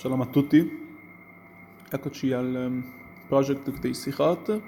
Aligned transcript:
Shalom 0.00 0.22
a 0.22 0.26
tutti, 0.28 0.96
eccoci 1.90 2.32
al 2.32 2.54
um, 2.54 2.92
project 3.28 3.68
dei 3.80 3.92
Sichot, 3.92 4.60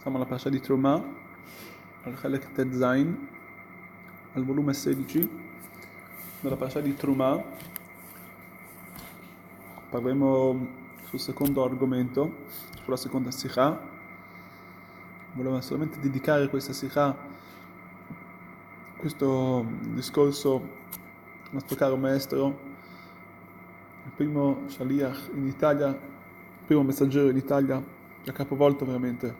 siamo 0.00 0.16
alla 0.16 0.24
parasha 0.24 0.48
di 0.48 0.58
Truma, 0.58 0.94
al 2.04 2.18
Chalek 2.18 2.52
Ted 2.52 2.72
Zain, 2.72 3.28
al 4.32 4.42
volume 4.46 4.72
16 4.72 5.28
della 6.40 6.56
parasha 6.56 6.80
di 6.80 6.96
Truma. 6.96 7.44
Parleremo 9.90 10.66
sul 11.02 11.20
secondo 11.20 11.62
argomento, 11.62 12.46
sulla 12.84 12.96
seconda 12.96 13.30
Sikha. 13.30 13.78
Volevo 15.34 15.60
solamente 15.60 16.00
dedicare 16.00 16.48
questa 16.48 16.72
Sikha, 16.72 17.14
questo 18.96 19.66
discorso 19.90 20.54
al 20.54 21.50
nostro 21.50 21.76
caro 21.76 21.98
maestro 21.98 22.71
primo 24.22 24.68
Shaliach 24.68 25.30
in 25.34 25.48
Italia, 25.48 25.88
il 25.88 26.64
primo 26.64 26.84
messaggero 26.84 27.28
in 27.28 27.36
Italia 27.36 27.82
che 28.22 28.30
ha 28.30 28.32
capovolto 28.32 28.84
veramente 28.84 29.34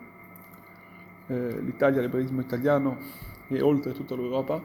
eh, 1.29 1.61
l'Italia, 1.61 2.01
l'ebraismo 2.01 2.41
italiano 2.41 2.98
e 3.47 3.61
oltre 3.61 3.92
tutta 3.92 4.16
l'Europa, 4.16 4.61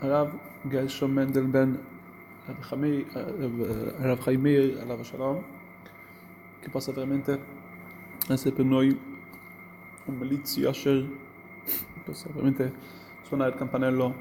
Rav 0.00 0.38
Gershom 0.62 1.12
Mendel 1.12 1.46
ben 1.46 1.78
Rav 2.44 4.22
Chaimir 4.22 4.78
Alav 4.82 5.00
Shalom, 5.00 5.42
che 6.60 6.68
possa 6.68 6.92
veramente 6.92 7.40
essere 8.28 8.54
per 8.54 8.66
noi 8.66 8.98
un 10.04 10.14
milizio 10.14 10.68
Asher, 10.68 11.08
possa 12.04 12.28
veramente 12.32 12.70
suonare 13.22 13.52
il 13.52 13.56
campanello 13.56 14.14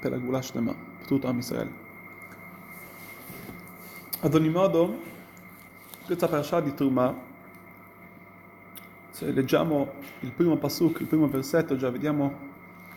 per 0.00 0.10
la 0.10 0.18
Gulash 0.18 0.54
Lema, 0.54 0.74
per 0.74 1.06
tutto 1.06 1.28
Am 1.28 1.38
Israele. 1.38 1.87
Ad 4.20 4.34
ogni 4.34 4.48
modo, 4.48 4.98
questa 6.04 6.26
parasha 6.26 6.58
di 6.58 6.74
Truma, 6.74 7.14
se 9.10 9.30
leggiamo 9.30 9.92
il 10.20 10.32
primo 10.32 10.56
pasuk, 10.56 10.98
il 10.98 11.06
primo 11.06 11.28
versetto, 11.28 11.76
già 11.76 11.88
vediamo, 11.88 12.36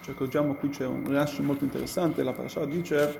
ci 0.01 0.09
accorgiamo 0.09 0.55
qui 0.55 0.69
c'è 0.69 0.87
un 0.87 1.03
Rashi 1.07 1.43
molto 1.43 1.63
interessante, 1.63 2.23
la 2.23 2.31
parasha 2.31 2.65
dice, 2.65 3.19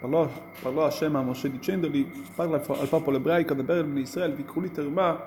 parlò, 0.00 0.26
parlò 0.62 0.86
Hashem 0.86 1.14
a 1.14 1.20
Moshe 1.20 1.50
dicendogli, 1.50 2.10
parla 2.34 2.56
al 2.56 2.88
popolo 2.88 3.18
ebraico, 3.18 3.52
da 3.52 3.62
Berel 3.62 3.98
Israel, 3.98 4.32
vi 4.32 4.44
kuli 4.44 4.70
Truma, 4.70 5.22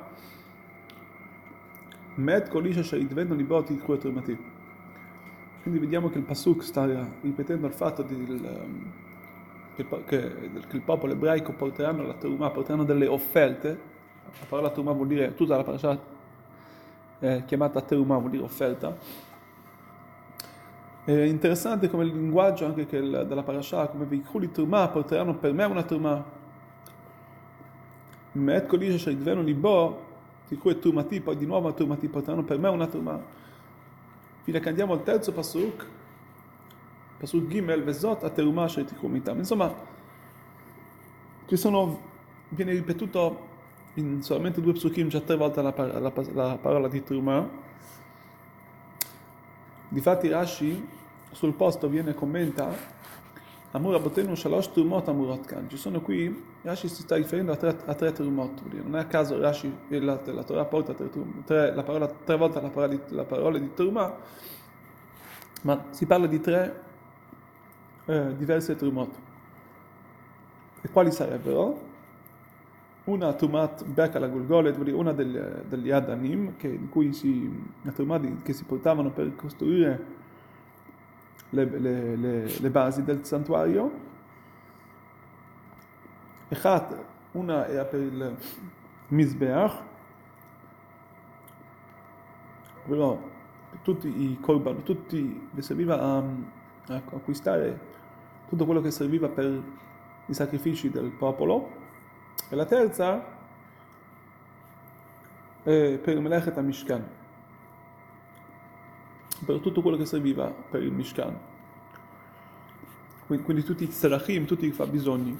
met 2.16 2.50
kolisha 2.50 2.82
sheidvenu 2.82 3.36
libot 3.36 3.70
ikru 3.70 4.00
Trumati. 4.00 4.36
Quindi 5.62 5.80
vediamo 5.80 6.10
che 6.10 6.18
il 6.18 6.24
pasuk 6.24 6.64
sta 6.64 7.08
ripetendo 7.22 7.68
il 7.68 7.74
fatto 7.74 8.02
del 8.02 9.04
che, 9.76 9.86
che, 10.06 10.06
che 10.68 10.76
il 10.76 10.82
popolo 10.82 11.14
ebraico 11.14 11.54
porteranno 11.54 12.04
la 12.04 12.14
Terumah, 12.14 12.50
porteranno 12.50 12.84
delle 12.84 13.08
offerte, 13.08 13.80
la 14.24 14.46
parola 14.48 14.70
Terumah 14.70 14.94
vuol 14.94 15.08
dire, 15.08 15.34
tutta 15.36 15.58
la 15.58 15.64
parasha 15.64 16.00
eh, 17.20 17.44
chiamata 17.46 17.82
Terumah 17.82 18.18
vuol 18.18 18.32
dire 18.32 18.44
offerta, 18.44 18.98
è 21.06 21.12
interessante 21.12 21.88
come 21.88 22.04
il 22.04 22.14
linguaggio 22.14 22.66
anche 22.66 22.88
che 22.88 22.98
il, 22.98 23.26
della 23.28 23.44
parasha, 23.44 23.88
come 23.88 24.06
veicoli 24.06 24.50
Terumah 24.50 24.88
porteranno 24.88 25.36
per 25.36 25.54
me 25.54 25.64
una 25.66 25.84
Terumah, 25.84 26.24
Met 28.32 28.66
Kolisha 28.66 28.98
Shaidvenu 28.98 29.42
Libo, 29.44 30.04
di 30.48 30.58
cui 30.58 30.72
è 30.72 30.80
Turmati, 30.80 31.22
poi 31.22 31.38
di 31.38 31.46
nuovo 31.46 31.74
Turmati 31.74 32.08
porteranno 32.08 32.44
per 32.44 32.58
me 32.58 32.70
una 32.70 32.88
Terumah. 32.88 33.22
Fino 34.42 34.58
a 34.58 34.62
che 34.62 34.70
andiamo 34.70 34.94
al 34.94 35.04
terzo 35.04 35.32
pasuk, 35.32 35.86
Pasuk 37.18 37.48
Gimel, 37.48 37.84
Vezot, 37.84 38.24
Ateruma, 38.24 38.68
Sheitikum 38.68 39.16
Itam. 39.16 39.38
Insomma, 39.38 39.74
ci 41.46 41.56
sono, 41.58 42.00
viene 42.50 42.72
ripetuto 42.72 43.54
in 43.96 44.22
solamente 44.22 44.62
due 44.62 44.74
psukim 44.74 45.08
già 45.08 45.22
tre 45.22 45.36
volte 45.36 45.62
la, 45.62 45.74
la, 45.76 46.12
la 46.34 46.58
parola 46.62 46.88
di 46.88 47.04
Truma. 47.04 47.48
Difatti 49.88 50.28
Rashi 50.28 50.86
sul 51.32 51.54
posto 51.54 51.88
viene 51.88 52.14
commenta 52.14 52.94
Amur 53.72 53.96
Abotenu 53.96 54.36
Shalosh 54.36 54.72
Trumot 54.72 55.08
Amurot 55.08 55.46
Kan. 55.46 55.70
Ci 55.70 55.78
sono 55.78 56.02
qui, 56.02 56.44
Rashi 56.64 56.90
si 56.90 57.04
sta 57.04 57.16
riferendo 57.16 57.54
a 57.54 57.56
tre, 57.56 57.78
a. 57.86 58.82
Non 58.84 58.98
è 58.98 59.00
a 59.00 59.06
caso 59.06 59.40
Rashi, 59.40 59.74
la, 59.88 60.18
Torah 60.18 60.66
porta 60.66 60.94
tre, 60.94 61.10
volte 62.36 62.60
la 62.60 62.70
parola 62.70 62.88
di, 62.88 63.00
la 63.10 63.24
ma 65.62 65.86
si 65.92 66.06
parla 66.06 66.28
di 66.28 66.40
tre 66.42 66.84
eh, 68.06 68.36
diverse 68.38 68.76
trumot. 68.76 69.16
E 70.82 70.90
quali 70.90 71.12
sarebbero? 71.12 71.94
Una 73.06 73.34
trumat 73.34 73.84
becca 73.86 74.20
la 74.20 74.28
Gulgolet, 74.28 74.78
una 74.92 75.14
degli, 75.14 75.38
degli 75.38 75.92
Adanim, 75.92 76.56
che, 76.58 76.68
in 76.68 76.90
cui 76.90 77.14
si, 77.14 77.52
trumat 77.94 78.42
che 78.42 78.54
si 78.54 78.64
portavano 78.64 79.12
per 79.12 79.36
costruire 79.36 80.06
le, 81.50 81.66
le, 81.66 82.16
le, 82.16 82.60
le 82.60 82.70
basi 82.70 83.04
del 83.04 83.24
santuario. 83.26 83.92
Echat, 86.50 86.96
una 87.32 87.68
era 87.68 87.86
per 87.86 88.00
il 88.00 88.38
Mizbeach, 89.10 89.84
però 92.88 93.20
tutti 93.82 94.08
i 94.08 94.38
korban, 94.40 94.84
tutti, 94.84 95.50
serviva 95.60 96.00
a, 96.00 96.24
a 96.88 96.96
acquistare 96.96 97.94
tutto 98.48 98.66
quello 98.66 98.82
che 98.82 98.92
serviva 98.92 99.28
per 99.28 99.62
i 100.28 100.34
sacrifici 100.34 100.90
del 100.90 101.12
popolo, 101.12 101.84
e 102.50 102.56
la 102.56 102.66
terza 102.66 103.34
è 105.64 106.00
per 106.02 106.16
il 106.16 106.22
Melechet 106.22 106.58
Mishkan, 106.58 107.04
per 109.46 109.60
tutto 109.60 109.82
quello 109.82 109.98
che 109.98 110.06
serviva 110.06 110.48
per 110.48 110.84
il 110.84 110.92
Mishkan. 110.92 111.38
Quindi, 113.26 113.64
tutti 113.64 113.84
i 113.84 113.90
tzarachim, 113.90 114.46
tutti 114.46 114.68
i 114.68 114.72
fabbisogni. 114.72 115.36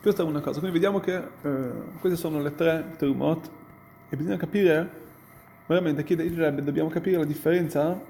Questa 0.00 0.22
è 0.22 0.24
una 0.24 0.40
cosa. 0.40 0.60
Quindi 0.60 0.78
vediamo 0.78 1.00
che 1.00 1.16
eh, 1.16 1.70
queste 1.98 2.16
sono 2.16 2.40
le 2.40 2.54
tre 2.54 2.94
terumot 2.96 3.50
e 4.08 4.16
bisogna 4.16 4.36
capire, 4.36 4.90
veramente 5.66 6.04
chiederebbe, 6.04 6.62
dobbiamo 6.62 6.88
capire 6.88 7.18
la 7.18 7.24
differenza 7.24 8.00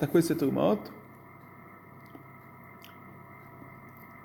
tra 0.00 0.08
queste 0.08 0.34
terumot 0.34 0.92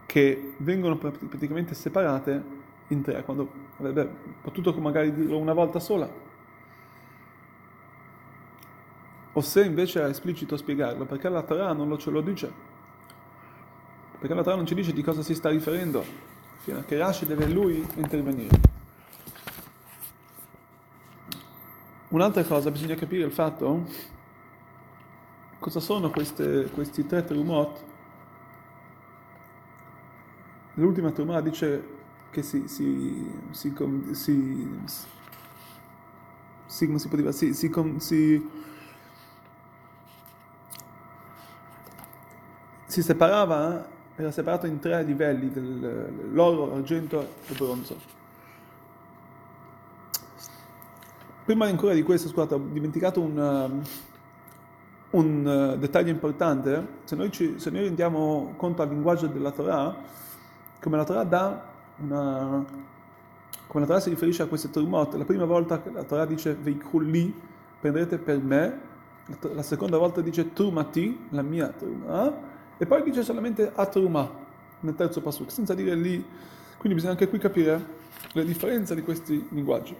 che 0.05 0.53
vengono 0.59 0.95
praticamente 0.95 1.75
separate 1.75 2.43
in 2.87 3.01
tre, 3.01 3.21
quando 3.25 3.51
avrebbe 3.77 4.09
potuto 4.41 4.71
magari 4.79 5.13
dirlo 5.13 5.37
una 5.37 5.51
volta 5.51 5.81
sola. 5.81 6.09
O 9.33 9.41
se 9.41 9.65
invece 9.65 10.01
è 10.01 10.05
esplicito 10.07 10.55
spiegarlo, 10.55 11.03
perché 11.03 11.27
la 11.27 11.43
Torah 11.43 11.73
non 11.73 11.89
lo 11.89 11.97
ce 11.97 12.09
lo 12.09 12.21
dice. 12.21 12.49
Perché 14.17 14.33
la 14.33 14.43
Torah 14.43 14.55
non 14.55 14.65
ci 14.65 14.75
dice 14.75 14.93
di 14.93 15.03
cosa 15.03 15.21
si 15.23 15.35
sta 15.35 15.49
riferendo, 15.49 16.05
fino 16.59 16.79
a 16.79 16.83
che 16.83 16.97
Rashi 16.97 17.25
deve 17.25 17.47
lui 17.47 17.85
intervenire. 17.95 18.61
Un'altra 22.07 22.45
cosa, 22.45 22.71
bisogna 22.71 22.95
capire 22.95 23.25
il 23.25 23.33
fatto 23.33 24.13
cosa 25.65 25.79
sono 25.79 26.11
queste, 26.11 26.69
questi 26.71 27.07
tre 27.07 27.23
terumot 27.25 27.83
L'ultima 30.75 31.09
Tumah 31.09 31.41
dice 31.41 31.87
che 32.29 32.43
si, 32.43 32.67
si, 32.67 33.31
si, 33.49 33.73
si, 34.11 34.79
si, 36.65 36.85
come 36.85 36.99
si 36.99 37.07
poteva, 37.07 37.31
si, 37.31 37.53
si, 37.53 37.71
si, 37.97 38.49
si 42.85 43.01
separava, 43.01 43.87
era 44.17 44.31
separato 44.31 44.67
in 44.67 44.79
tre 44.79 45.01
livelli, 45.03 45.49
dell'oro, 45.49 46.67
l'argento 46.67 47.21
e 47.21 47.27
il 47.47 47.55
bronzo. 47.55 47.97
Prima 51.45 51.65
ancora 51.67 51.93
di 51.93 52.03
questo, 52.03 52.27
scusate, 52.27 52.53
ho 52.53 52.59
dimenticato 52.59 53.21
un, 53.21 53.81
un 55.15 55.75
dettaglio 55.79 56.11
importante. 56.11 56.87
Se 57.05 57.15
noi, 57.15 57.31
ci, 57.31 57.55
se 57.57 57.69
noi 57.69 57.81
rendiamo 57.81 58.53
conto 58.57 58.81
al 58.81 58.89
linguaggio 58.89 59.27
della 59.27 59.51
Torah, 59.51 59.95
come 60.79 60.97
la 60.97 61.03
Torah 61.03 61.73
una... 61.97 62.65
come 63.67 63.79
la 63.79 63.85
Torah 63.85 63.99
si 63.99 64.09
riferisce 64.09 64.43
a 64.43 64.47
queste 64.47 64.69
turmot, 64.69 65.15
la 65.15 65.25
prima 65.25 65.45
volta 65.45 65.81
la 65.91 66.03
Torah 66.03 66.25
dice 66.25 66.53
veikulli, 66.53 67.33
prendete 67.79 68.17
per 68.17 68.39
me, 68.39 68.79
la 69.53 69.63
seconda 69.63 69.97
volta 69.97 70.21
dice 70.21 70.53
turmati, 70.53 71.27
la 71.29 71.41
mia 71.41 71.67
turma, 71.69 72.53
e 72.77 72.85
poi 72.85 73.01
dice 73.03 73.23
solamente 73.23 73.71
atruma 73.73 74.29
nel 74.81 74.95
terzo 74.95 75.21
pasuk, 75.21 75.49
senza 75.49 75.73
dire 75.73 75.95
lì. 75.95 76.23
Quindi 76.77 76.95
bisogna 76.95 77.13
anche 77.13 77.29
qui 77.29 77.39
capire 77.39 78.03
le 78.33 78.45
differenze 78.45 78.93
di 78.93 79.01
questi 79.01 79.47
linguaggi. 79.51 79.95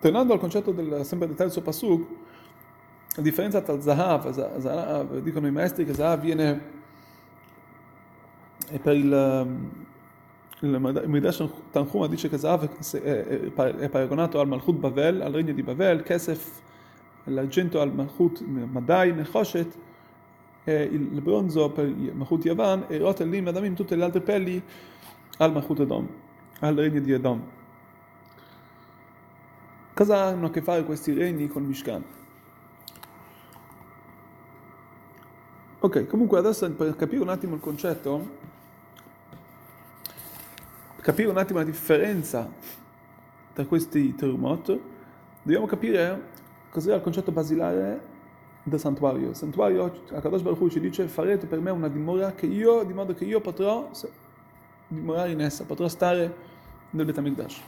Tornando 0.00 0.34
al 0.34 0.38
concetto 0.38 0.72
del, 0.72 1.04
sempre 1.04 1.28
del 1.28 1.36
terzo 1.36 1.62
pasuk, 1.62 2.06
la 3.16 3.22
differenza 3.22 3.60
tra 3.60 3.80
Zahav, 3.80 4.30
Zahav, 4.58 5.18
dicono 5.20 5.46
i 5.46 5.52
maestri 5.52 5.84
che 5.84 5.94
Zahav 5.94 6.20
viene 6.20 6.82
e 8.70 8.78
per 8.78 8.96
il, 8.96 9.46
il 10.60 11.02
Midrash 11.06 11.46
Tanchuma 11.70 12.08
dice 12.08 12.28
che 12.28 12.38
Zav 12.38 12.68
è 12.92 13.88
paragonato 13.88 14.40
al 14.40 14.48
Malchut 14.48 14.76
Bavel, 14.76 15.20
al 15.20 15.32
regno 15.32 15.52
di 15.52 15.62
Bavel, 15.62 16.02
Kesef, 16.02 16.60
l'argento 17.24 17.80
al 17.80 17.94
Malchut 17.94 18.40
Madai, 18.40 19.12
Nechoshet, 19.12 19.78
il 20.64 21.20
bronzo 21.22 21.70
per 21.70 21.86
il 21.86 22.12
Malchut 22.14 22.44
Yavan 22.44 22.86
e 22.88 22.98
Rotelim, 22.98 23.46
Adamim, 23.48 23.74
tutte 23.74 23.94
le 23.94 24.04
altre 24.04 24.22
pelli 24.22 24.62
al 25.38 25.52
Malchut 25.52 25.80
Edom, 25.80 26.08
al 26.60 26.74
regno 26.74 27.00
di 27.00 27.12
Edom. 27.12 27.42
Cosa 29.92 30.24
hanno 30.24 30.46
a 30.46 30.50
che 30.50 30.62
fare 30.62 30.82
questi 30.84 31.12
regni 31.12 31.46
con 31.46 31.64
Mishkan? 31.64 32.02
Ok, 35.84 36.06
comunque 36.06 36.38
adesso 36.38 36.70
per 36.72 36.96
capire 36.96 37.20
un 37.20 37.28
attimo 37.28 37.56
il 37.56 37.60
concetto, 37.60 38.26
capire 41.02 41.28
un 41.28 41.36
attimo 41.36 41.58
la 41.58 41.64
differenza 41.66 42.50
tra 43.52 43.66
questi 43.66 44.14
terumot, 44.14 44.80
dobbiamo 45.42 45.66
capire 45.66 46.22
cos'è 46.70 46.94
il 46.94 47.02
concetto 47.02 47.32
basilare 47.32 48.00
del 48.62 48.80
santuario. 48.80 49.28
Il 49.28 49.36
santuario, 49.36 50.00
Akadosh 50.10 50.40
Baruch 50.40 50.60
Hu 50.62 50.70
ci 50.70 50.80
dice, 50.80 51.06
farete 51.06 51.46
per 51.46 51.60
me 51.60 51.70
una 51.70 51.88
dimora 51.88 52.32
che 52.32 52.46
io, 52.46 52.82
di 52.84 52.94
modo 52.94 53.12
che 53.12 53.26
io 53.26 53.42
potrò 53.42 53.90
dimorare 54.88 55.32
in 55.32 55.42
essa, 55.42 55.64
potrò 55.64 55.86
stare 55.88 56.34
nel 56.92 57.04
Betamikdash. 57.04 57.60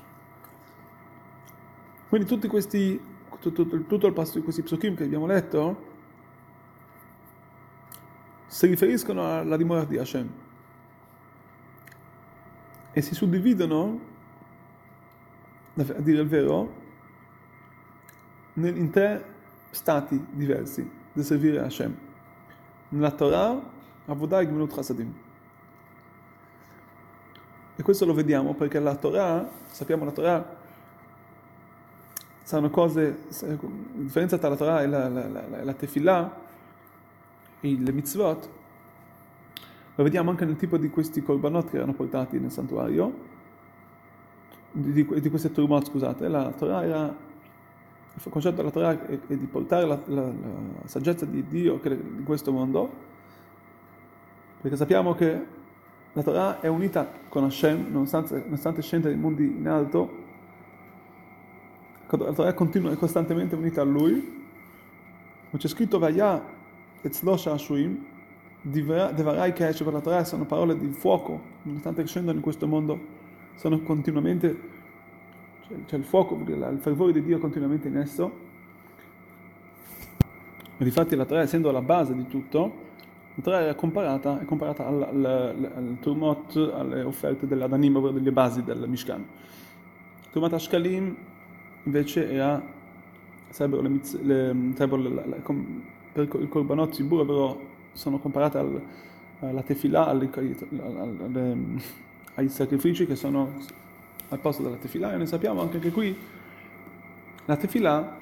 Quindi 2.08 2.26
tutti 2.26 2.48
questi, 2.48 2.98
tutto, 3.40 3.66
tutto 3.66 4.06
il 4.06 4.14
passo 4.14 4.38
di 4.38 4.42
questi 4.42 4.62
psukim 4.62 4.94
che 4.96 5.04
abbiamo 5.04 5.26
letto, 5.26 5.95
si 8.46 8.66
riferiscono 8.66 9.38
alla 9.38 9.56
dimora 9.56 9.84
di 9.84 9.98
Hashem 9.98 10.28
e 12.92 13.02
si 13.02 13.14
suddividono, 13.14 14.00
a 15.74 15.82
dire 16.00 16.22
il 16.22 16.28
vero, 16.28 16.84
in 18.54 18.90
tre 18.90 19.34
stati 19.70 20.24
diversi 20.30 20.90
di 21.12 21.22
servire 21.22 21.60
Hashem. 21.60 21.94
Nella 22.88 23.10
Torah, 23.10 23.60
Avodah 24.06 24.40
e 24.40 24.46
Gmilut 24.46 24.74
Chasadim. 24.74 25.12
E 27.76 27.82
questo 27.82 28.06
lo 28.06 28.14
vediamo 28.14 28.54
perché 28.54 28.80
la 28.80 28.94
Torah, 28.96 29.46
sappiamo 29.66 30.06
la 30.06 30.12
Torah, 30.12 30.56
sono 32.44 32.70
cose, 32.70 33.24
la 33.40 33.58
differenza 33.92 34.38
tra 34.38 34.48
la 34.48 34.56
Torah 34.56 34.82
e 34.82 34.86
la, 34.86 35.08
la, 35.08 35.28
la, 35.28 35.64
la 35.64 35.74
Tefillah, 35.74 36.44
e 37.66 37.78
le 37.80 37.92
mitzvot, 37.92 38.50
lo 39.94 40.04
vediamo 40.04 40.30
anche 40.30 40.44
nel 40.44 40.56
tipo 40.56 40.76
di 40.76 40.90
questi 40.90 41.22
korbanot 41.22 41.70
che 41.70 41.76
erano 41.76 41.94
portati 41.94 42.38
nel 42.38 42.50
santuario, 42.50 43.34
di, 44.70 44.92
di, 44.92 45.30
queste 45.30 45.50
turmot, 45.50 45.86
scusate. 45.86 46.28
La 46.28 46.52
Torah 46.52 46.84
era, 46.84 47.16
il 48.14 48.30
concetto 48.30 48.56
della 48.56 48.70
Torah 48.70 49.06
è, 49.06 49.18
è 49.26 49.36
di 49.36 49.46
portare 49.46 49.86
la, 49.86 49.98
la, 50.06 50.22
la, 50.22 50.32
saggezza 50.84 51.24
di 51.24 51.46
Dio 51.48 51.80
in 51.82 52.24
questo 52.24 52.52
mondo, 52.52 52.90
perché 54.60 54.76
sappiamo 54.76 55.14
che 55.14 55.46
la 56.12 56.22
Torah 56.22 56.60
è 56.60 56.68
unita 56.68 57.10
con 57.28 57.44
Hashem, 57.44 57.90
nonostante, 57.90 58.42
nonostante 58.44 58.82
scende 58.82 59.08
dai 59.08 59.18
mondi 59.18 59.56
in 59.56 59.66
alto, 59.66 60.24
la 62.06 62.32
Torah 62.32 62.52
continua, 62.52 62.92
è 62.92 62.96
costantemente 62.96 63.54
unita 63.54 63.80
a 63.80 63.84
Lui, 63.84 64.44
ma 65.50 65.58
c'è 65.58 65.68
scritto 65.68 65.98
Vaya 65.98 66.55
et 67.06 67.14
Slosha 67.14 67.52
Ashuim, 67.52 68.04
Devarai 68.68 69.52
che 69.52 69.68
esce 69.68 69.84
per 69.84 69.92
la 69.92 70.00
Torah 70.00 70.24
sono 70.24 70.44
parole 70.44 70.76
di 70.76 70.88
fuoco, 70.88 71.40
nonostante 71.62 72.04
scendono 72.04 72.36
in 72.36 72.42
questo 72.42 72.66
mondo, 72.66 72.98
sono 73.54 73.80
continuamente, 73.80 74.60
c'è, 75.68 75.74
c'è 75.86 75.96
il 75.96 76.02
fuoco, 76.02 76.34
il 76.34 76.78
fervore 76.80 77.12
di 77.12 77.22
Dio 77.22 77.38
continuamente 77.38 77.86
in 77.86 77.96
esso. 77.96 78.44
E 80.78 80.82
difatti 80.82 81.14
la 81.14 81.24
Torah, 81.24 81.42
essendo 81.42 81.70
la 81.70 81.80
base 81.80 82.12
di 82.12 82.26
tutto, 82.26 82.84
la 83.36 83.42
Torah 83.42 83.68
è 83.68 83.74
comparata, 83.76 84.40
è 84.40 84.44
al, 84.84 85.96
Turmot, 86.00 86.56
alle 86.56 87.02
offerte 87.02 87.46
dell'Adanim, 87.46 87.96
ovvero 87.96 88.14
delle 88.14 88.32
basi 88.32 88.64
del 88.64 88.88
Mishkan. 88.88 89.24
Turmat 90.32 90.54
Ashkalim 90.54 91.16
invece 91.84 92.64
sarebbero 93.50 93.82
le, 94.22 94.52
per 96.24 96.40
il 96.40 96.48
Korbanot 96.48 96.94
Zibur, 96.94 97.20
ovvero 97.20 97.60
sono 97.92 98.18
comparate 98.18 98.56
al, 98.56 98.80
alla 99.40 99.62
tefilà, 99.62 100.06
alle, 100.06 100.30
alle, 100.32 101.56
ai 102.34 102.48
sacrifici 102.48 103.06
che 103.06 103.16
sono 103.16 103.52
al 104.28 104.38
posto 104.38 104.62
della 104.62 104.76
tefilà. 104.76 105.12
E 105.12 105.16
noi 105.18 105.26
sappiamo 105.26 105.60
anche 105.60 105.78
che 105.78 105.90
qui 105.90 106.16
la 107.44 107.56
tefilà 107.56 108.16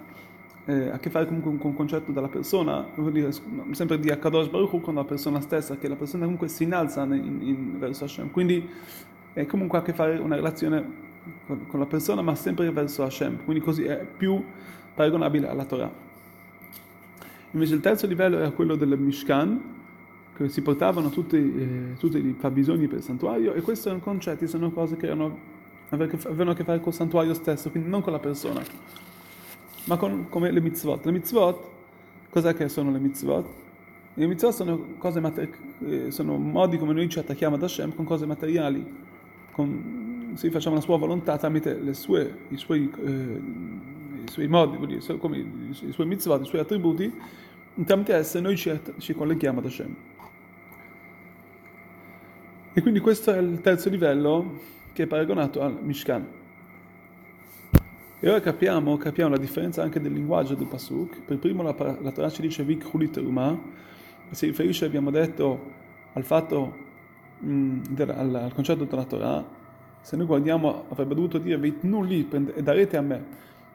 eh, 0.64 0.88
ha 0.88 0.94
a 0.94 0.99
che 0.99 1.08
fare 1.08 1.26
comunque 1.26 1.56
con 1.56 1.70
un 1.70 1.76
concetto 1.76 2.11
della 2.11 2.29
persona, 2.29 2.85
dire, 3.12 3.31
sempre 3.70 4.00
di 4.00 4.11
Akadosh 4.11 4.49
Baruch 4.49 4.81
con 4.81 4.94
la 4.94 5.05
persona 5.05 5.41
stessa, 5.41 5.76
che 5.76 5.87
la 5.87 5.96
persona 5.96 6.25
comunque 6.25 6.49
si 6.49 6.64
innalza 6.64 7.05
in, 7.05 7.38
in, 7.43 7.79
verso 7.79 8.05
Hashem, 8.05 8.31
quindi 8.31 8.69
è 9.32 9.46
comunque 9.46 9.79
a 9.79 9.82
che 9.82 9.93
fare 9.93 10.19
una 10.19 10.35
relazione 10.35 11.02
con, 11.46 11.67
con 11.67 11.79
la 11.79 11.87
persona 11.87 12.23
ma 12.23 12.35
sempre 12.35 12.70
verso 12.73 13.05
Hashem, 13.05 13.44
quindi 13.44 13.62
così 13.62 13.85
è 13.85 14.05
più 14.05 14.43
paragonabile 14.94 15.49
alla 15.49 15.64
Torah. 15.64 16.14
Invece 17.55 17.75
il 17.75 17.81
terzo 17.81 18.09
livello 18.09 18.39
era 18.39 18.51
quello 18.51 18.75
del 18.75 18.99
Mishkan, 18.99 19.62
che 20.37 20.49
si 20.49 20.61
portavano 20.61 21.09
tutti, 21.09 21.37
eh, 21.37 21.95
tutti 21.99 22.19
i 22.19 22.35
fabbisogni 22.37 22.89
per 22.89 22.99
il 22.99 23.05
santuario, 23.05 23.55
e 23.55 23.61
questi 23.61 23.87
erano 23.87 24.03
concetti, 24.03 24.49
sono 24.49 24.73
cose 24.73 24.97
che 24.97 25.06
erano, 25.06 25.39
avevano 25.91 26.51
a 26.51 26.55
che 26.55 26.65
fare 26.65 26.81
col 26.81 26.93
santuario 26.93 27.33
stesso, 27.33 27.71
quindi 27.71 27.89
non 27.89 28.03
con 28.03 28.12
la 28.12 28.19
persona, 28.19 28.61
ma 29.85 29.97
con, 29.97 30.27
come 30.29 30.51
le 30.51 30.61
mitzvot. 30.61 31.05
Le 31.05 31.12
mitzvot, 31.12 31.65
cos'è 32.29 32.55
che 32.55 32.69
sono 32.69 32.91
le 32.91 32.99
mitzvot? 32.99 33.47
Le 34.15 34.27
mitzvot 34.27 34.53
sono, 34.53 34.87
cose 34.99 35.21
mater- 35.21 35.56
eh, 35.87 36.11
sono 36.11 36.37
modi 36.37 36.77
come 36.77 36.93
noi 36.93 37.09
ci 37.09 37.21
attacchiamo 37.21 37.55
ad 37.55 37.62
Hashem 37.62 37.95
con 37.95 38.05
cose 38.05 38.27
materiali, 38.27 38.85
con, 39.53 40.33
se 40.35 40.51
facciamo 40.51 40.75
la 40.75 40.81
sua 40.81 40.99
volontà 40.99 41.39
tramite 41.39 41.95
sue, 41.95 42.39
i, 42.49 42.56
suoi, 42.56 42.91
eh, 43.05 43.41
i, 44.26 44.31
suoi, 44.31 44.49
modi, 44.49 44.79
dire, 44.87 44.99
i, 44.99 45.93
suoi 45.93 46.06
mitzvot, 46.06 46.43
i 46.43 46.47
suoi 46.47 46.61
attributi, 46.61 47.12
tramite 47.85 48.15
esse 48.15 48.41
noi 48.41 48.56
ci, 48.56 48.73
ci 48.99 49.15
colleghiamo 49.15 49.59
ad 49.59 49.65
Hashem. 49.67 49.97
E 52.73 52.82
quindi 52.82 53.00
questo 53.00 53.32
è 53.32 53.39
il 53.39 53.60
terzo 53.60 53.89
livello 53.89 54.58
che 54.93 55.05
è 55.05 55.06
paragonato 55.06 55.60
al 55.60 55.79
Mishkan. 55.81 56.27
E 58.19 58.29
ora 58.29 58.41
capiamo, 58.41 58.96
capiamo 58.96 59.31
la 59.31 59.39
differenza 59.39 59.82
anche 59.82 60.01
del 60.01 60.13
linguaggio 60.13 60.55
del 60.55 60.67
Pasuk. 60.67 61.20
Per 61.20 61.39
primo 61.39 61.63
la, 61.63 61.75
la 62.01 62.31
ci 62.31 62.41
dice 62.41 62.65
Vik 62.65 62.93
Hulit 62.93 63.19
Ruma, 63.19 63.60
si 64.31 64.46
riferisce, 64.46 64.87
abbiamo 64.87 65.10
detto, 65.10 65.72
al 66.15 66.25
fatto, 66.25 66.77
mh, 67.39 67.81
del, 67.91 68.10
al, 68.10 68.34
al, 68.34 68.53
concetto 68.55 68.84
della 68.84 69.05
Torah. 69.05 69.44
Se 70.01 70.17
noi 70.17 70.27
guardiamo, 70.27 70.87
avrebbe 70.89 71.15
dovuto 71.15 71.39
dire 71.39 71.58
Veitnu 71.58 72.03
li 72.03 72.27
e 72.55 72.63
darete 72.63 72.96
a 72.96 73.03
me. 73.03 73.25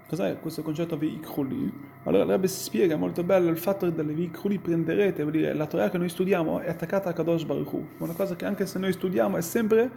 Cos'è 0.10 0.40
questo 0.40 0.64
concetto 0.64 0.98
Veikhuli? 0.98 1.72
Allora 2.06 2.26
Rebbe 2.26 2.48
spiega 2.48 2.96
molto 2.96 3.24
bello 3.24 3.52
il 3.52 3.60
fatto 3.60 3.86
che 3.86 3.94
dalle 3.94 4.14
Veikhuli 4.14 4.58
prenderete, 4.58 5.22
vuol 5.22 5.36
dire 5.36 5.54
la 5.54 5.68
Torah 5.68 5.92
che 5.92 6.00
noi 6.00 6.10
studiamo 6.10 6.62
è 6.62 6.70
attaccata 6.70 7.10
a 7.10 7.14
Kadosh 7.14 7.44
Baruch 7.44 7.72
Hu, 7.72 7.88
una 8.00 8.14
cosa 8.14 8.36
che 8.36 8.46
anche 8.46 8.66
se 8.66 8.80
noi 8.80 8.92
studiamo 8.92 9.38
è 9.38 9.42
sempre, 9.42 9.92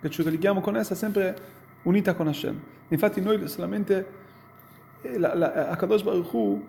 che 0.00 0.08
ci 0.08 0.22
relighiamo 0.22 0.62
con 0.62 0.74
essa, 0.74 0.94
è 0.94 0.96
sempre 0.96 1.36
unita 1.82 2.14
con 2.14 2.28
Hashem. 2.28 2.58
Infatti 2.88 3.20
noi 3.20 3.46
solamente, 3.46 4.06
eh, 5.02 5.18
la, 5.18 5.34
la, 5.34 5.68
a 5.68 5.76
Kadosh 5.76 6.02
Baruch 6.02 6.32
Hu, 6.32 6.64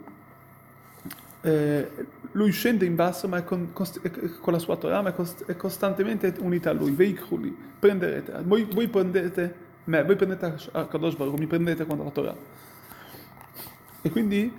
eh, 1.44 1.92
lui 2.34 2.52
scende 2.52 2.84
in 2.84 2.96
basso 2.96 3.30
ma 3.30 3.38
è 3.38 3.44
con, 3.46 3.72
con, 3.72 4.52
la 4.52 4.60
sua 4.60 4.76
Torah, 4.76 5.02
ma 5.02 5.12
è, 5.12 5.14
cost, 5.14 5.46
è 5.46 5.56
costantemente 5.56 6.34
unita 6.40 6.72
a 6.72 6.74
lui, 6.74 6.92
Veikhuli, 6.92 7.56
prenderete, 7.80 8.42
voi, 8.44 8.68
voi 8.70 8.90
prendete 8.90 9.67
me, 9.88 10.04
voi 10.04 10.16
prendete 10.16 10.56
a 10.72 10.86
Kadosh 10.86 11.16
Baruch, 11.16 11.40
mi 11.40 11.48
prendete 11.48 11.86
quando 11.86 12.04
la 12.04 12.12
Torah. 12.12 12.36
E 14.02 14.10
quindi 14.10 14.52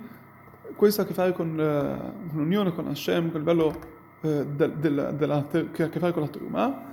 questo 0.75 1.01
ha 1.01 1.03
a 1.03 1.07
che 1.07 1.13
fare 1.13 1.33
con 1.33 1.49
uh, 1.57 2.35
l'unione 2.35 2.73
con 2.73 2.87
Hashem, 2.87 3.31
con 3.31 3.41
il 3.41 3.47
livello 3.47 3.79
uh, 4.21 4.45
del, 4.45 4.71
del, 4.73 5.13
della, 5.17 5.47
che 5.49 5.83
ha 5.83 5.85
a 5.85 5.89
che 5.89 5.99
fare 5.99 6.11
con 6.11 6.23
la 6.23 6.27
Torah, 6.27 6.83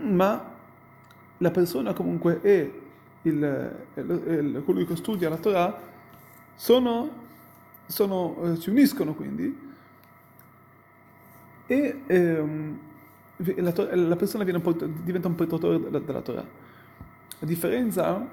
ma 0.00 0.50
la 1.38 1.50
persona 1.50 1.92
comunque 1.92 2.40
e 2.42 2.80
il, 3.22 3.76
il, 3.94 4.22
il, 4.26 4.62
colui 4.64 4.86
che 4.86 4.96
studia 4.96 5.28
la 5.28 5.36
Torah 5.36 5.80
sono, 6.54 7.10
sono, 7.86 8.36
uh, 8.38 8.54
si 8.56 8.70
uniscono 8.70 9.14
quindi 9.14 9.70
e 11.66 12.02
um, 12.08 12.78
la, 13.36 13.72
la, 13.94 14.16
persona 14.16 14.44
un 14.44 15.02
diventa 15.02 15.28
un 15.28 15.34
portatore 15.34 15.80
della, 15.80 15.98
della 15.98 16.20
Torah. 16.20 16.61
La 17.42 17.48
differenza 17.48 18.24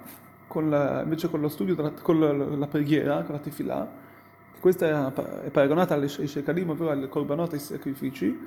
con 0.45 0.69
la, 0.69 1.01
invece 1.01 1.31
con 1.31 1.41
lo 1.41 1.47
studio, 1.49 1.73
della, 1.73 1.89
con 1.89 2.19
la, 2.19 2.31
la, 2.31 2.67
preghiera, 2.67 3.23
con 3.23 3.33
la 3.33 3.41
tefillah, 3.41 3.91
questa 4.59 5.11
è, 5.43 5.49
paragonata 5.49 5.95
alle 5.95 6.07
shekalim, 6.07 6.69
ovvero 6.69 6.91
alle 6.91 7.07
korbanot, 7.07 7.53
ai 7.53 7.59
sacrifici, 7.59 8.37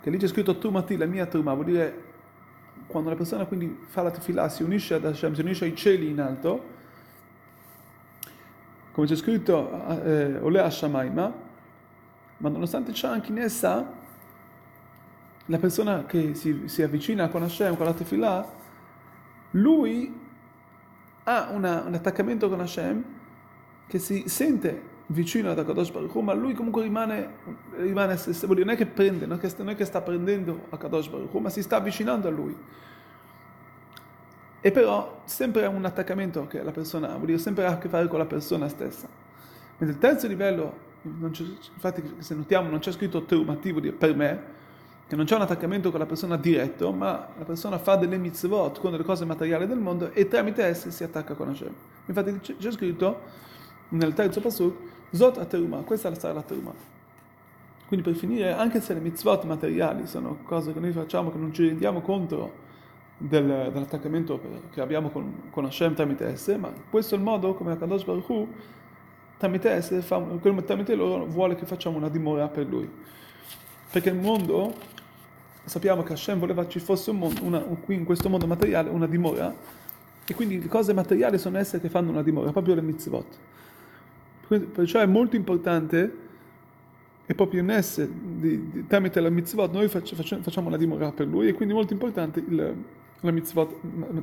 che 0.00 0.10
lì 0.10 0.18
c'è 0.18 0.26
scritto 0.26 0.58
Tumati, 0.58 0.96
la 0.96 1.06
mia 1.06 1.26
Tuma, 1.26 1.54
vuol 1.54 1.66
dire 1.66 2.02
quando 2.88 3.10
la 3.10 3.14
persona 3.14 3.44
quindi 3.44 3.78
fa 3.86 4.02
la 4.02 4.10
tefillah, 4.10 4.48
si 4.48 4.64
unisce 4.64 4.94
ad 4.94 5.04
Hashem, 5.04 5.34
si 5.34 5.40
unisce 5.42 5.66
ai 5.66 5.76
cieli 5.76 6.10
in 6.10 6.20
alto, 6.20 6.64
come 8.90 9.06
c'è 9.06 9.14
scritto 9.14 10.02
eh, 10.02 10.36
Olea 10.40 10.68
Shamaima, 10.68 11.32
ma 12.38 12.48
nonostante 12.48 12.90
c'è 12.90 13.06
anche 13.06 13.30
in 13.30 13.38
essa 13.38 13.88
la 15.46 15.58
persona 15.58 16.06
che 16.06 16.34
si, 16.34 16.62
si 16.66 16.82
avvicina 16.82 17.28
con 17.28 17.44
Hashem, 17.44 17.76
con 17.76 17.86
la 17.86 17.94
tefillah, 17.94 18.62
lui 19.54 20.12
ha 21.24 21.48
una, 21.50 21.84
un 21.86 21.94
attaccamento 21.94 22.48
con 22.48 22.60
Hashem 22.60 23.04
che 23.86 23.98
si 23.98 24.24
sente 24.26 24.92
vicino 25.06 25.50
ad 25.50 25.58
Akadosh 25.58 25.90
Baruch 25.90 26.14
Hu, 26.14 26.20
ma 26.20 26.32
lui 26.32 26.54
comunque 26.54 26.82
rimane, 26.82 27.34
rimane 27.76 28.14
vuol 28.14 28.54
dire, 28.54 28.64
non 28.64 28.74
è 28.74 28.76
che 28.76 28.86
prende, 28.86 29.26
non 29.26 29.36
è 29.36 29.40
che, 29.40 29.52
non 29.58 29.70
è 29.70 29.74
che 29.74 29.84
sta 29.84 30.00
prendendo 30.00 30.66
Akadosh 30.70 31.08
Baruch 31.08 31.32
Hu, 31.32 31.38
ma 31.38 31.50
si 31.50 31.62
sta 31.62 31.76
avvicinando 31.76 32.28
a 32.28 32.30
lui. 32.30 32.56
E 34.60 34.70
però 34.70 35.20
sempre 35.24 35.64
ha 35.66 35.68
un 35.68 35.84
attaccamento 35.84 36.46
che 36.46 36.62
la 36.62 36.70
persona 36.70 37.10
ha, 37.10 37.14
vuol 37.14 37.26
dire 37.26 37.38
sempre 37.38 37.66
ha 37.66 37.72
a 37.72 37.78
che 37.78 37.88
fare 37.88 38.08
con 38.08 38.18
la 38.18 38.24
persona 38.24 38.68
stessa. 38.68 39.06
Mentre 39.76 39.96
il 39.96 39.98
terzo 39.98 40.26
livello, 40.26 40.92
infatti 41.02 42.14
se 42.18 42.34
notiamo 42.34 42.70
non 42.70 42.78
c'è 42.78 42.90
scritto 42.92 43.24
dire 43.26 43.92
per 43.92 44.16
me, 44.16 44.42
che 45.06 45.16
non 45.16 45.26
c'è 45.26 45.34
un 45.34 45.42
attaccamento 45.42 45.90
con 45.90 46.00
la 46.00 46.06
persona 46.06 46.36
diretto, 46.36 46.92
ma 46.92 47.28
la 47.36 47.44
persona 47.44 47.78
fa 47.78 47.96
delle 47.96 48.16
mitzvot 48.16 48.80
con 48.80 48.90
delle 48.90 49.04
cose 49.04 49.24
materiali 49.24 49.66
del 49.66 49.78
mondo 49.78 50.10
e 50.12 50.28
tramite 50.28 50.64
esse 50.64 50.90
si 50.90 51.04
attacca 51.04 51.34
con 51.34 51.48
Hashem. 51.48 51.72
Infatti 52.06 52.56
c'è 52.56 52.70
scritto 52.72 53.20
nel 53.90 54.14
terzo 54.14 54.40
pasuk, 54.40 54.76
Zot 55.10 55.38
a 55.38 55.44
teruma, 55.44 55.78
questa 55.78 56.12
sarà 56.14 56.34
la 56.34 56.42
teruma. 56.42 56.72
Quindi 57.86 58.04
per 58.08 58.18
finire, 58.18 58.52
anche 58.52 58.80
se 58.80 58.94
le 58.94 59.00
mitzvot 59.00 59.44
materiali 59.44 60.06
sono 60.06 60.38
cose 60.44 60.72
che 60.72 60.80
noi 60.80 60.92
facciamo 60.92 61.30
che 61.30 61.38
non 61.38 61.52
ci 61.52 61.66
rendiamo 61.68 62.00
conto 62.00 62.62
del, 63.16 63.70
dell'attaccamento 63.72 64.40
che 64.70 64.80
abbiamo 64.80 65.10
con, 65.10 65.50
con 65.50 65.66
Hashem 65.66 65.94
tramite 65.94 66.26
esse, 66.26 66.56
ma 66.56 66.72
questo 66.90 67.14
è 67.14 67.18
il 67.18 67.24
modo 67.24 67.54
come 67.54 67.72
Akadosh 67.72 68.04
Baruch 68.04 68.28
Hu 68.28 68.48
tramite 69.36 69.70
esse, 69.70 70.00
fa, 70.00 70.22
tramite 70.64 70.94
loro 70.94 71.26
vuole 71.26 71.54
che 71.54 71.66
facciamo 71.66 71.98
una 71.98 72.08
dimora 72.08 72.48
per 72.48 72.66
lui. 72.66 72.90
Perché 73.94 74.08
il 74.08 74.16
mondo, 74.16 74.74
sappiamo 75.62 76.02
che 76.02 76.14
Hashem 76.14 76.40
voleva 76.40 76.66
ci 76.66 76.80
fosse 76.80 77.10
un 77.10 77.18
mondo, 77.18 77.44
una, 77.44 77.60
qui 77.60 77.94
in 77.94 78.04
questo 78.04 78.28
mondo 78.28 78.44
materiale 78.44 78.90
una 78.90 79.06
dimora, 79.06 79.54
e 80.26 80.34
quindi 80.34 80.60
le 80.60 80.66
cose 80.66 80.92
materiali 80.92 81.38
sono 81.38 81.58
esse 81.58 81.80
che 81.80 81.88
fanno 81.88 82.10
una 82.10 82.24
dimora, 82.24 82.50
proprio 82.50 82.74
le 82.74 82.82
mitzvot. 82.82 83.38
Perciò 84.48 84.98
è 84.98 85.06
molto 85.06 85.36
importante, 85.36 86.16
e 87.24 87.34
proprio 87.36 87.60
in 87.60 87.70
esse, 87.70 88.10
di, 88.10 88.68
di, 88.68 88.84
tramite 88.88 89.20
la 89.20 89.30
mitzvot, 89.30 89.72
noi 89.72 89.86
faccio, 89.86 90.16
facciamo 90.16 90.70
la 90.70 90.76
dimora 90.76 91.12
per 91.12 91.28
lui, 91.28 91.46
e 91.46 91.52
quindi 91.52 91.72
è 91.72 91.76
molto 91.76 91.92
importante 91.92 92.40
il, 92.40 92.74
la 93.20 93.30
mitzvot 93.30 93.76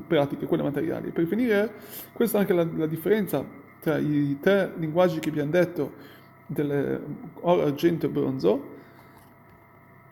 pratiche, 0.06 0.48
quelle 0.48 0.64
materiali. 0.64 1.12
Per 1.12 1.26
finire, 1.28 1.72
questa 2.12 2.40
è 2.40 2.42
anche 2.42 2.52
la, 2.52 2.68
la 2.76 2.88
differenza 2.88 3.42
tra 3.80 3.98
i 3.98 4.38
tre 4.42 4.74
linguaggi 4.76 5.20
che 5.20 5.30
abbiamo 5.30 5.52
detto, 5.52 5.94
dell'oro, 6.46 7.64
argento 7.64 8.08
e 8.08 8.10
bronzo, 8.10 8.80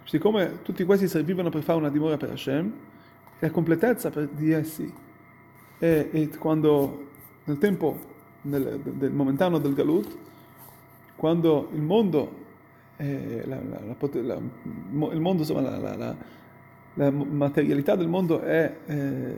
siccome 0.09 0.63
tutti 0.63 0.83
questi 0.85 1.07
servivano 1.07 1.49
per 1.51 1.61
fare 1.61 1.77
una 1.77 1.91
dimora 1.91 2.17
per 2.17 2.31
Hashem, 2.31 2.73
la 3.37 3.51
completezza 3.51 4.09
di 4.09 4.51
essi 4.51 4.91
è, 5.77 6.09
è 6.09 6.29
quando 6.29 7.09
nel 7.43 7.59
tempo 7.59 7.95
nel, 8.41 8.79
del 8.79 9.11
momentaneo 9.11 9.59
del 9.59 9.75
Galut, 9.75 10.17
quando 11.15 11.69
il 11.73 11.81
mondo, 11.81 12.33
eh, 12.97 13.43
la, 13.45 13.59
la, 13.61 13.79
la, 13.85 14.35
il 15.13 15.19
mondo 15.21 15.41
insomma, 15.43 15.77
la, 15.77 16.15
materialità 16.95 17.95
del 17.95 18.07
mondo 18.07 18.41
è, 18.41 18.77
eh, 18.87 19.37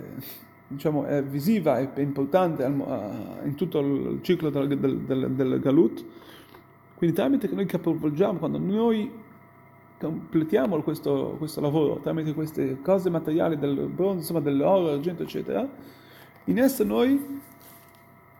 diciamo, 0.68 1.04
è 1.04 1.22
visiva, 1.22 1.80
è, 1.80 2.00
importante 2.00 2.64
in 2.64 3.56
tutto 3.56 3.80
il 3.80 4.20
ciclo 4.22 4.50
del, 4.50 4.80
del, 4.80 5.00
del, 5.00 5.32
del 5.32 5.60
Galut, 5.60 6.06
quindi 6.96 7.14
tramite 7.14 7.50
che 7.50 7.56
noi 7.56 7.66
capovolgiamo, 7.66 8.40
quando 8.40 8.58
noi 8.58 9.30
completiamo 10.08 10.82
questo, 10.82 11.36
questo, 11.38 11.62
lavoro 11.62 12.00
tramite 12.00 12.34
queste 12.34 12.82
cose 12.82 13.10
materiali 13.10 13.58
del 13.58 13.88
bronzo, 13.88 14.18
insomma 14.18 14.40
dell'oro, 14.40 14.86
dell'argento, 14.86 15.24
eccetera, 15.24 15.68
in 16.46 16.58
esso 16.58 16.84
noi 16.84 17.40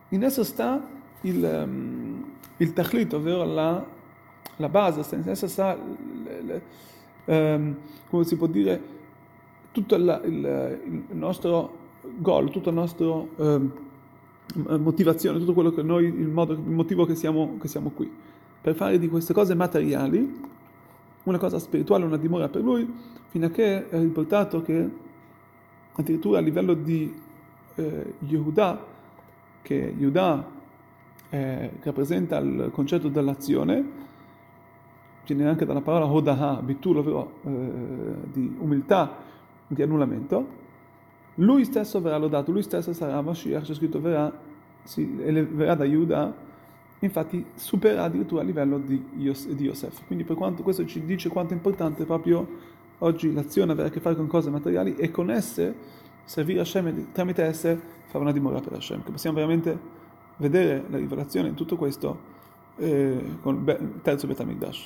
in 0.08 0.22
esso 0.22 0.44
sta 0.44 0.86
il, 1.22 1.64
um, 1.64 2.24
il 2.58 2.72
tachlit, 2.72 3.12
ovvero 3.14 3.44
la, 3.44 3.84
la 4.56 4.68
base, 4.68 5.16
in 5.16 5.28
esso 5.28 5.46
sta, 5.46 5.78
um, 7.24 7.76
come 8.08 8.24
si 8.24 8.36
può 8.36 8.46
dire, 8.46 8.80
tutto 9.72 9.96
la, 9.96 10.20
il, 10.24 10.80
il, 11.08 11.16
nostro 11.16 11.78
goal, 12.16 12.50
tutta 12.50 12.70
la 12.70 12.80
nostra 12.80 13.06
um, 13.06 13.72
motivazione, 14.54 15.38
tutto 15.38 15.54
quello 15.54 15.72
che 15.72 15.82
noi, 15.82 16.04
il, 16.04 16.28
modo, 16.28 16.52
il 16.52 16.60
motivo 16.60 17.06
che 17.06 17.14
siamo, 17.14 17.56
che 17.58 17.68
siamo 17.68 17.90
qui, 17.90 18.10
per 18.60 18.74
fare 18.74 18.98
di 18.98 19.08
queste 19.08 19.32
cose 19.32 19.54
materiali 19.54 20.50
una 21.24 21.38
cosa 21.38 21.58
spirituale, 21.58 22.04
una 22.04 22.16
dimora 22.16 22.48
per 22.48 22.62
lui, 22.62 22.90
fino 23.28 23.46
a 23.46 23.50
che 23.50 23.88
è 23.88 23.98
riportato 23.98 24.62
che 24.62 24.90
addirittura 25.92 26.38
a 26.38 26.40
livello 26.40 26.74
di 26.74 27.14
eh, 27.74 28.14
Yehuda, 28.18 28.84
che 29.62 29.94
Yudah 29.96 30.50
eh, 31.30 31.70
rappresenta 31.82 32.38
il 32.38 32.70
concetto 32.72 33.08
dell'azione, 33.08 34.00
viene 35.34 35.48
anche 35.48 35.64
dalla 35.64 35.80
parola 35.80 36.06
Hodaha, 36.06 36.60
bitul, 36.62 36.98
ovvero 36.98 37.32
eh, 37.44 38.30
di 38.32 38.56
umiltà, 38.58 39.16
di 39.66 39.82
annullamento, 39.82 40.60
lui 41.36 41.64
stesso 41.64 42.00
verrà 42.00 42.18
lodato, 42.18 42.52
lui 42.52 42.62
stesso 42.62 42.92
sarà 42.92 43.20
Mashiach, 43.22 43.62
c'è 43.62 43.74
scritto 43.74 44.00
verrà, 44.00 44.30
si 44.82 45.18
eleverà 45.22 45.74
da 45.74 45.84
Yudah, 45.84 46.34
infatti 47.04 47.44
supererà 47.54 48.04
addirittura 48.04 48.42
a 48.42 48.44
livello 48.44 48.78
di, 48.78 49.04
Yos, 49.16 49.48
di 49.48 49.64
Yosef. 49.64 50.06
Quindi 50.06 50.24
per 50.24 50.36
quanto 50.36 50.62
questo 50.62 50.84
ci 50.86 51.04
dice 51.04 51.28
quanto 51.28 51.52
è 51.52 51.56
importante 51.56 52.04
proprio 52.04 52.70
oggi 52.98 53.32
l'azione 53.32 53.72
avere 53.72 53.88
a 53.88 53.90
che 53.90 54.00
fare 54.00 54.14
con 54.14 54.26
cose 54.26 54.50
materiali 54.50 54.94
e 54.96 55.10
con 55.10 55.30
esse 55.30 55.74
servire 56.24 56.60
Hashem 56.60 57.12
tramite 57.12 57.42
esse 57.42 57.80
fare 58.06 58.22
una 58.22 58.32
dimora 58.32 58.60
per 58.60 58.74
Hashem, 58.74 59.02
che 59.02 59.10
possiamo 59.10 59.36
veramente 59.36 59.78
vedere 60.36 60.84
la 60.88 60.98
rivelazione 60.98 61.48
in 61.48 61.54
tutto 61.54 61.76
questo 61.76 62.30
eh, 62.76 63.36
con 63.40 63.64
il 63.66 64.00
terzo 64.02 64.26
Betamigdash. 64.26 64.80